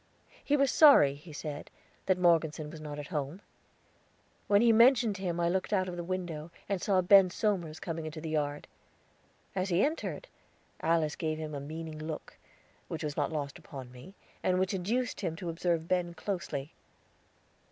He 0.43 0.57
was 0.57 0.71
sorry, 0.71 1.13
he 1.13 1.31
said, 1.31 1.69
that 2.07 2.17
Morgeson 2.17 2.71
was 2.71 2.81
not 2.81 2.97
at 2.97 3.09
home. 3.09 3.39
When 4.47 4.63
he 4.63 4.71
mentioned 4.71 5.17
him 5.17 5.39
I 5.39 5.47
looked 5.47 5.71
out 5.73 5.87
of 5.87 5.95
the 5.95 6.03
window, 6.03 6.49
and 6.67 6.81
saw 6.81 7.01
Ben 7.01 7.29
Somers 7.29 7.79
coming 7.79 8.07
into 8.07 8.19
the 8.19 8.31
yard. 8.31 8.67
As 9.55 9.69
he 9.69 9.85
entered, 9.85 10.27
Alice 10.81 11.15
gave 11.15 11.37
him 11.37 11.53
a 11.53 11.59
meaning 11.59 11.99
look, 11.99 12.35
which 12.87 13.03
was 13.03 13.15
not 13.15 13.31
lost 13.31 13.59
upon 13.59 13.91
me, 13.91 14.15
and 14.41 14.57
which 14.57 14.73
induced 14.73 15.21
him 15.21 15.35
to 15.35 15.49
observe 15.49 15.87
Ben 15.87 16.15
closely. 16.15 16.73